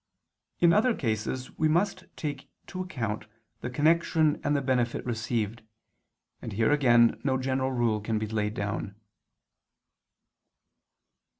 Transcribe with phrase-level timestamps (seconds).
[0.57, 3.27] In other cases we must take to account
[3.59, 5.61] the connection and the benefit received;
[6.41, 8.95] and here again no general rule can laid down.